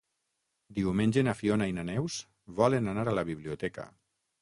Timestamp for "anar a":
2.97-3.17